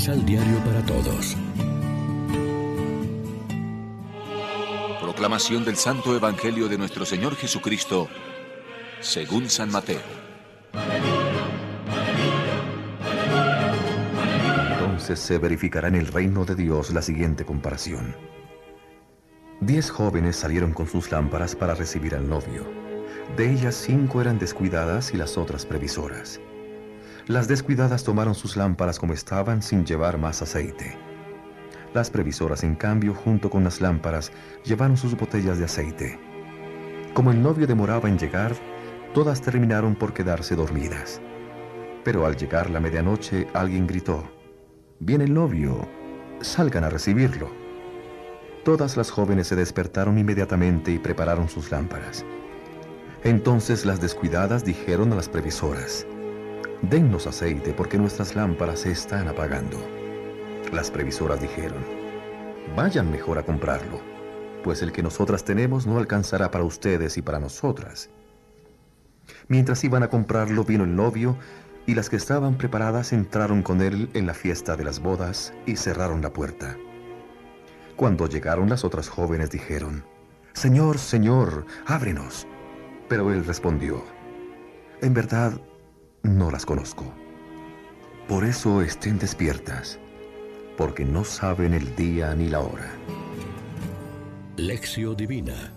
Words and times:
Misal 0.00 0.24
Diario 0.24 0.56
para 0.64 0.80
Todos. 0.86 1.36
Proclamación 4.98 5.62
del 5.62 5.76
Santo 5.76 6.16
Evangelio 6.16 6.70
de 6.70 6.78
nuestro 6.78 7.04
Señor 7.04 7.36
Jesucristo, 7.36 8.08
según 9.00 9.50
San 9.50 9.70
Mateo. 9.70 10.00
Entonces 14.70 15.20
se 15.20 15.36
verificará 15.36 15.88
en 15.88 15.96
el 15.96 16.06
reino 16.06 16.46
de 16.46 16.54
Dios 16.54 16.94
la 16.94 17.02
siguiente 17.02 17.44
comparación. 17.44 18.16
Diez 19.60 19.90
jóvenes 19.90 20.34
salieron 20.36 20.72
con 20.72 20.86
sus 20.86 21.12
lámparas 21.12 21.54
para 21.54 21.74
recibir 21.74 22.14
al 22.14 22.26
novio. 22.26 22.64
De 23.36 23.52
ellas 23.52 23.74
cinco 23.74 24.22
eran 24.22 24.38
descuidadas 24.38 25.12
y 25.12 25.18
las 25.18 25.36
otras 25.36 25.66
previsoras. 25.66 26.40
Las 27.30 27.46
descuidadas 27.46 28.02
tomaron 28.02 28.34
sus 28.34 28.56
lámparas 28.56 28.98
como 28.98 29.12
estaban 29.12 29.62
sin 29.62 29.86
llevar 29.86 30.18
más 30.18 30.42
aceite. 30.42 30.98
Las 31.94 32.10
previsoras, 32.10 32.64
en 32.64 32.74
cambio, 32.74 33.14
junto 33.14 33.50
con 33.50 33.62
las 33.62 33.80
lámparas, 33.80 34.32
llevaron 34.64 34.96
sus 34.96 35.16
botellas 35.16 35.56
de 35.56 35.66
aceite. 35.66 36.18
Como 37.14 37.30
el 37.30 37.40
novio 37.40 37.68
demoraba 37.68 38.08
en 38.08 38.18
llegar, 38.18 38.52
todas 39.14 39.40
terminaron 39.42 39.94
por 39.94 40.12
quedarse 40.12 40.56
dormidas. 40.56 41.20
Pero 42.02 42.26
al 42.26 42.36
llegar 42.36 42.68
la 42.68 42.80
medianoche, 42.80 43.46
alguien 43.54 43.86
gritó, 43.86 44.28
Viene 44.98 45.22
el 45.22 45.32
novio, 45.32 45.88
salgan 46.40 46.82
a 46.82 46.90
recibirlo. 46.90 47.48
Todas 48.64 48.96
las 48.96 49.12
jóvenes 49.12 49.46
se 49.46 49.54
despertaron 49.54 50.18
inmediatamente 50.18 50.90
y 50.90 50.98
prepararon 50.98 51.48
sus 51.48 51.70
lámparas. 51.70 52.24
Entonces 53.22 53.86
las 53.86 54.00
descuidadas 54.00 54.64
dijeron 54.64 55.12
a 55.12 55.14
las 55.14 55.28
previsoras, 55.28 56.08
Dennos 56.82 57.26
aceite 57.26 57.74
porque 57.74 57.98
nuestras 57.98 58.34
lámparas 58.34 58.80
se 58.80 58.90
están 58.90 59.28
apagando. 59.28 59.78
Las 60.72 60.90
previsoras 60.90 61.40
dijeron, 61.40 61.84
Vayan 62.74 63.10
mejor 63.10 63.38
a 63.38 63.42
comprarlo, 63.42 64.00
pues 64.64 64.80
el 64.80 64.90
que 64.90 65.02
nosotras 65.02 65.44
tenemos 65.44 65.86
no 65.86 65.98
alcanzará 65.98 66.50
para 66.50 66.64
ustedes 66.64 67.18
y 67.18 67.22
para 67.22 67.38
nosotras. 67.38 68.08
Mientras 69.48 69.84
iban 69.84 70.02
a 70.02 70.08
comprarlo 70.08 70.64
vino 70.64 70.84
el 70.84 70.96
novio 70.96 71.36
y 71.86 71.94
las 71.94 72.08
que 72.08 72.16
estaban 72.16 72.56
preparadas 72.56 73.12
entraron 73.12 73.62
con 73.62 73.82
él 73.82 74.08
en 74.14 74.26
la 74.26 74.34
fiesta 74.34 74.76
de 74.76 74.84
las 74.84 75.00
bodas 75.00 75.52
y 75.66 75.76
cerraron 75.76 76.22
la 76.22 76.32
puerta. 76.32 76.76
Cuando 77.96 78.26
llegaron 78.26 78.70
las 78.70 78.84
otras 78.84 79.08
jóvenes 79.08 79.50
dijeron, 79.50 80.04
Señor, 80.54 80.98
Señor, 80.98 81.66
ábrenos. 81.86 82.46
Pero 83.08 83.32
él 83.32 83.44
respondió, 83.44 84.04
En 85.02 85.12
verdad, 85.14 85.60
no 86.22 86.50
las 86.50 86.66
conozco. 86.66 87.12
Por 88.28 88.44
eso 88.44 88.82
estén 88.82 89.18
despiertas, 89.18 89.98
porque 90.76 91.04
no 91.04 91.24
saben 91.24 91.74
el 91.74 91.94
día 91.96 92.34
ni 92.34 92.48
la 92.48 92.60
hora. 92.60 92.90
Lección 94.56 95.16
Divina 95.16 95.72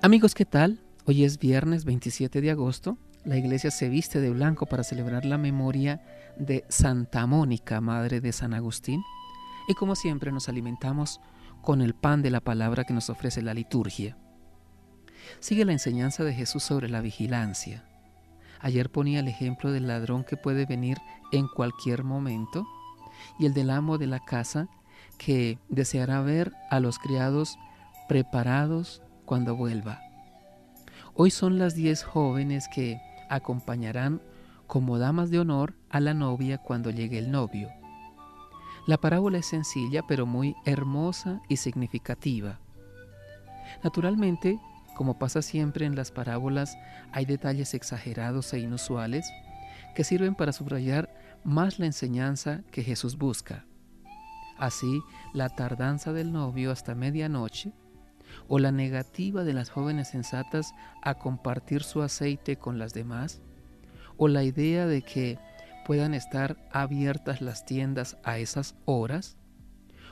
Amigos, 0.00 0.34
¿qué 0.34 0.44
tal? 0.44 0.80
Hoy 1.06 1.24
es 1.24 1.38
viernes 1.40 1.84
27 1.84 2.40
de 2.40 2.52
agosto. 2.52 2.96
La 3.24 3.36
iglesia 3.36 3.72
se 3.72 3.88
viste 3.88 4.20
de 4.20 4.30
blanco 4.30 4.66
para 4.66 4.84
celebrar 4.84 5.24
la 5.24 5.38
memoria 5.38 6.00
de 6.38 6.64
Santa 6.68 7.26
Mónica, 7.26 7.80
madre 7.80 8.20
de 8.20 8.32
San 8.32 8.54
Agustín. 8.54 9.02
Y 9.68 9.74
como 9.74 9.96
siempre 9.96 10.30
nos 10.30 10.48
alimentamos 10.48 11.20
con 11.62 11.82
el 11.82 11.94
pan 11.94 12.22
de 12.22 12.30
la 12.30 12.40
palabra 12.40 12.84
que 12.84 12.94
nos 12.94 13.10
ofrece 13.10 13.42
la 13.42 13.54
liturgia. 13.54 14.16
Sigue 15.40 15.64
la 15.64 15.72
enseñanza 15.72 16.24
de 16.24 16.34
Jesús 16.34 16.62
sobre 16.62 16.88
la 16.88 17.00
vigilancia. 17.00 17.84
Ayer 18.60 18.90
ponía 18.90 19.20
el 19.20 19.28
ejemplo 19.28 19.70
del 19.70 19.86
ladrón 19.86 20.24
que 20.24 20.36
puede 20.36 20.66
venir 20.66 20.98
en 21.32 21.48
cualquier 21.48 22.02
momento 22.04 22.66
y 23.38 23.46
el 23.46 23.54
del 23.54 23.70
amo 23.70 23.98
de 23.98 24.06
la 24.06 24.20
casa 24.20 24.68
que 25.16 25.58
deseará 25.68 26.20
ver 26.22 26.52
a 26.70 26.80
los 26.80 26.98
criados 26.98 27.58
preparados 28.08 29.02
cuando 29.24 29.56
vuelva. 29.56 30.00
Hoy 31.14 31.30
son 31.30 31.58
las 31.58 31.74
diez 31.74 32.02
jóvenes 32.04 32.68
que 32.72 33.00
acompañarán 33.28 34.22
como 34.66 34.98
damas 34.98 35.30
de 35.30 35.40
honor 35.40 35.74
a 35.90 36.00
la 36.00 36.14
novia 36.14 36.58
cuando 36.58 36.90
llegue 36.90 37.18
el 37.18 37.30
novio. 37.30 37.70
La 38.86 38.98
parábola 38.98 39.38
es 39.38 39.46
sencilla 39.46 40.02
pero 40.06 40.26
muy 40.26 40.54
hermosa 40.64 41.40
y 41.48 41.56
significativa. 41.56 42.58
Naturalmente, 43.84 44.58
como 44.98 45.16
pasa 45.16 45.42
siempre 45.42 45.86
en 45.86 45.94
las 45.94 46.10
parábolas, 46.10 46.76
hay 47.12 47.24
detalles 47.24 47.72
exagerados 47.72 48.52
e 48.52 48.58
inusuales 48.58 49.30
que 49.94 50.02
sirven 50.02 50.34
para 50.34 50.52
subrayar 50.52 51.08
más 51.44 51.78
la 51.78 51.86
enseñanza 51.86 52.64
que 52.72 52.82
Jesús 52.82 53.16
busca. 53.16 53.64
Así, 54.58 55.00
la 55.32 55.50
tardanza 55.50 56.12
del 56.12 56.32
novio 56.32 56.72
hasta 56.72 56.96
medianoche 56.96 57.72
o 58.48 58.58
la 58.58 58.72
negativa 58.72 59.44
de 59.44 59.52
las 59.52 59.70
jóvenes 59.70 60.08
sensatas 60.08 60.74
a 61.00 61.14
compartir 61.14 61.84
su 61.84 62.02
aceite 62.02 62.56
con 62.56 62.80
las 62.80 62.92
demás, 62.92 63.40
o 64.16 64.26
la 64.26 64.42
idea 64.42 64.88
de 64.88 65.02
que 65.02 65.38
puedan 65.86 66.12
estar 66.12 66.56
abiertas 66.72 67.40
las 67.40 67.64
tiendas 67.64 68.18
a 68.24 68.38
esas 68.38 68.74
horas, 68.84 69.36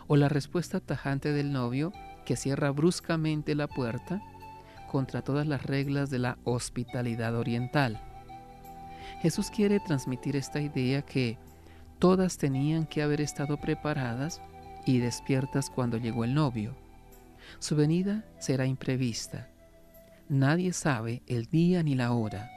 o 0.07 0.15
la 0.15 0.29
respuesta 0.29 0.79
tajante 0.79 1.33
del 1.33 1.53
novio 1.53 1.93
que 2.25 2.37
cierra 2.37 2.71
bruscamente 2.71 3.57
la 3.57 3.67
puerta 3.67 4.23
contra 4.97 5.21
todas 5.21 5.47
las 5.47 5.63
reglas 5.63 6.09
de 6.09 6.21
la 6.21 6.39
hospitalidad 6.45 7.37
oriental. 7.37 8.01
Jesús 9.21 9.51
quiere 9.51 9.79
transmitir 9.79 10.37
esta 10.37 10.59
idea 10.59 11.03
que 11.03 11.37
todas 11.99 12.39
tenían 12.39 12.87
que 12.87 13.03
haber 13.03 13.21
estado 13.21 13.61
preparadas 13.61 14.41
y 14.87 14.97
despiertas 14.97 15.69
cuando 15.69 15.99
llegó 15.99 16.25
el 16.25 16.33
novio 16.33 16.75
su 17.59 17.77
venida 17.77 18.25
será 18.39 18.67
imprevista. 18.67 19.51
Nadie 20.29 20.73
sabe 20.73 21.23
el 21.27 21.47
día 21.47 21.83
ni 21.83 21.95
la 21.95 22.13
hora. 22.13 22.51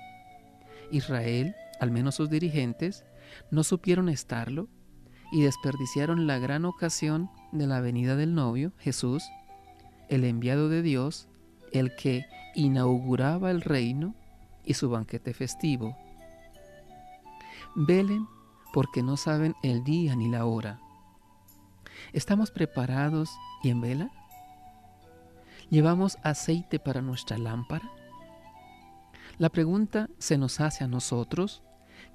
Israel, 0.92 1.56
al 1.82 1.92
menos 1.92 2.16
sus 2.16 2.30
dirigentes, 2.30 3.06
no 3.52 3.64
supieron 3.64 4.10
estarlo 4.10 4.70
y 5.32 5.44
desperdiciaron 5.44 6.26
la 6.26 6.40
gran 6.40 6.66
ocasión 6.66 7.30
de 7.52 7.68
la 7.68 7.82
venida 7.82 8.16
del 8.16 8.34
novio, 8.34 8.74
Jesús, 8.78 9.24
el 10.08 10.24
enviado 10.24 10.70
de 10.70 10.82
Dios, 10.82 11.28
el 11.74 11.96
que 11.96 12.25
inauguraba 12.56 13.52
el 13.52 13.62
reino 13.62 14.16
y 14.66 14.74
su 14.74 14.90
banquete 14.90 15.34
festivo. 15.34 15.97
Velen 17.75 18.28
porque 18.74 19.03
no 19.03 19.18
saben 19.18 19.56
el 19.63 19.84
día 19.84 20.16
ni 20.16 20.29
la 20.29 20.46
hora. 20.46 20.79
¿Estamos 22.13 22.52
preparados 22.52 23.31
y 23.63 23.69
en 23.69 23.81
vela? 23.81 24.12
¿Llevamos 25.69 26.18
aceite 26.24 26.79
para 26.79 27.02
nuestra 27.02 27.38
lámpara? 27.38 27.90
La 29.38 29.50
pregunta 29.50 30.09
se 30.18 30.38
nos 30.38 30.59
hace 30.59 30.84
a 30.84 30.88
nosotros 30.88 31.62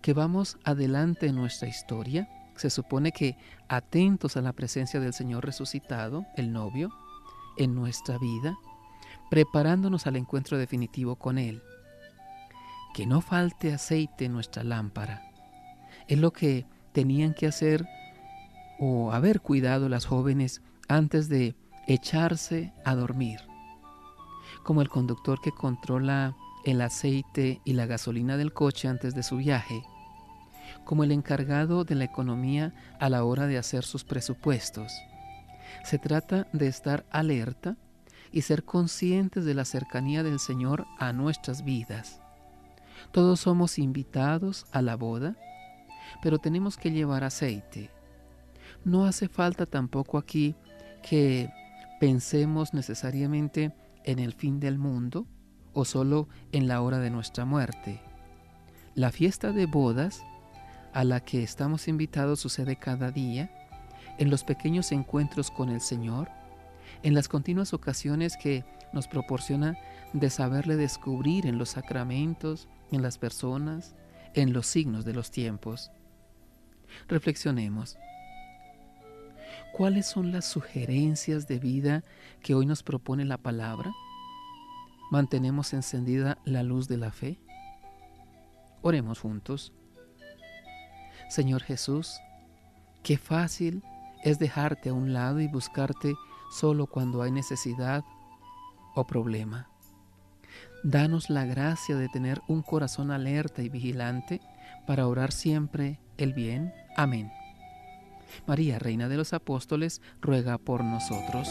que 0.02 0.12
vamos 0.12 0.58
adelante 0.64 1.26
en 1.26 1.36
nuestra 1.36 1.68
historia. 1.68 2.28
Se 2.56 2.70
supone 2.70 3.12
que 3.12 3.36
atentos 3.68 4.36
a 4.36 4.42
la 4.42 4.52
presencia 4.52 5.00
del 5.00 5.14
Señor 5.14 5.44
resucitado, 5.44 6.26
el 6.36 6.52
novio, 6.52 6.90
en 7.56 7.74
nuestra 7.74 8.18
vida, 8.18 8.56
preparándonos 9.34 10.06
al 10.06 10.14
encuentro 10.14 10.58
definitivo 10.58 11.16
con 11.16 11.38
Él. 11.38 11.60
Que 12.94 13.04
no 13.04 13.20
falte 13.20 13.74
aceite 13.74 14.26
en 14.26 14.32
nuestra 14.32 14.62
lámpara. 14.62 15.22
Es 16.06 16.20
lo 16.20 16.32
que 16.32 16.66
tenían 16.92 17.34
que 17.34 17.48
hacer 17.48 17.84
o 18.78 19.10
haber 19.10 19.40
cuidado 19.40 19.88
las 19.88 20.06
jóvenes 20.06 20.62
antes 20.86 21.28
de 21.28 21.56
echarse 21.88 22.72
a 22.84 22.94
dormir, 22.94 23.40
como 24.62 24.82
el 24.82 24.88
conductor 24.88 25.40
que 25.42 25.50
controla 25.50 26.36
el 26.64 26.80
aceite 26.80 27.60
y 27.64 27.72
la 27.72 27.86
gasolina 27.86 28.36
del 28.36 28.52
coche 28.52 28.86
antes 28.86 29.16
de 29.16 29.24
su 29.24 29.38
viaje, 29.38 29.82
como 30.84 31.02
el 31.02 31.10
encargado 31.10 31.82
de 31.82 31.96
la 31.96 32.04
economía 32.04 32.72
a 33.00 33.08
la 33.08 33.24
hora 33.24 33.48
de 33.48 33.58
hacer 33.58 33.82
sus 33.82 34.04
presupuestos. 34.04 34.92
Se 35.82 35.98
trata 35.98 36.46
de 36.52 36.68
estar 36.68 37.04
alerta 37.10 37.76
y 38.34 38.42
ser 38.42 38.64
conscientes 38.64 39.44
de 39.44 39.54
la 39.54 39.64
cercanía 39.64 40.24
del 40.24 40.40
Señor 40.40 40.86
a 40.98 41.12
nuestras 41.12 41.64
vidas. 41.64 42.20
Todos 43.12 43.38
somos 43.38 43.78
invitados 43.78 44.66
a 44.72 44.82
la 44.82 44.96
boda, 44.96 45.36
pero 46.20 46.38
tenemos 46.38 46.76
que 46.76 46.90
llevar 46.90 47.22
aceite. 47.22 47.92
No 48.84 49.04
hace 49.04 49.28
falta 49.28 49.66
tampoco 49.66 50.18
aquí 50.18 50.56
que 51.08 51.48
pensemos 52.00 52.74
necesariamente 52.74 53.72
en 54.02 54.18
el 54.18 54.32
fin 54.32 54.58
del 54.58 54.78
mundo 54.78 55.28
o 55.72 55.84
solo 55.84 56.28
en 56.50 56.66
la 56.66 56.82
hora 56.82 56.98
de 56.98 57.10
nuestra 57.10 57.44
muerte. 57.44 58.02
La 58.96 59.12
fiesta 59.12 59.52
de 59.52 59.66
bodas 59.66 60.24
a 60.92 61.04
la 61.04 61.20
que 61.20 61.44
estamos 61.44 61.86
invitados 61.86 62.40
sucede 62.40 62.74
cada 62.74 63.12
día, 63.12 63.48
en 64.18 64.28
los 64.28 64.42
pequeños 64.42 64.90
encuentros 64.90 65.52
con 65.52 65.68
el 65.68 65.80
Señor, 65.80 66.30
en 67.04 67.14
las 67.14 67.28
continuas 67.28 67.74
ocasiones 67.74 68.36
que 68.38 68.64
nos 68.94 69.08
proporciona 69.08 69.76
de 70.14 70.30
saberle 70.30 70.76
descubrir 70.76 71.46
en 71.46 71.58
los 71.58 71.68
sacramentos, 71.68 72.66
en 72.90 73.02
las 73.02 73.18
personas, 73.18 73.94
en 74.32 74.54
los 74.54 74.66
signos 74.66 75.04
de 75.04 75.12
los 75.12 75.30
tiempos. 75.30 75.90
Reflexionemos. 77.06 77.98
¿Cuáles 79.74 80.06
son 80.06 80.32
las 80.32 80.46
sugerencias 80.46 81.46
de 81.46 81.58
vida 81.58 82.04
que 82.42 82.54
hoy 82.54 82.64
nos 82.64 82.82
propone 82.82 83.26
la 83.26 83.36
palabra? 83.36 83.92
¿Mantenemos 85.10 85.74
encendida 85.74 86.38
la 86.46 86.62
luz 86.62 86.88
de 86.88 86.96
la 86.96 87.12
fe? 87.12 87.38
Oremos 88.80 89.20
juntos. 89.20 89.74
Señor 91.28 91.62
Jesús, 91.62 92.18
qué 93.02 93.18
fácil 93.18 93.82
es 94.22 94.38
dejarte 94.38 94.88
a 94.88 94.94
un 94.94 95.12
lado 95.12 95.40
y 95.40 95.48
buscarte 95.48 96.14
solo 96.54 96.86
cuando 96.86 97.22
hay 97.22 97.32
necesidad 97.32 98.04
o 98.94 99.06
problema. 99.06 99.68
Danos 100.84 101.30
la 101.30 101.44
gracia 101.44 101.96
de 101.96 102.08
tener 102.08 102.40
un 102.46 102.62
corazón 102.62 103.10
alerta 103.10 103.62
y 103.62 103.68
vigilante 103.68 104.40
para 104.86 105.08
orar 105.08 105.32
siempre 105.32 105.98
el 106.16 106.32
bien. 106.32 106.72
Amén. 106.96 107.32
María, 108.46 108.78
Reina 108.78 109.08
de 109.08 109.16
los 109.16 109.32
Apóstoles, 109.32 110.00
ruega 110.20 110.58
por 110.58 110.84
nosotros. 110.84 111.48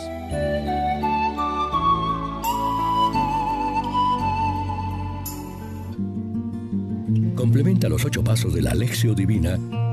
Complementa 7.35 7.89
los 7.89 8.05
ocho 8.05 8.23
pasos 8.23 8.53
de 8.53 8.61
la 8.61 8.71
Alexio 8.71 9.13
Divina 9.13 9.57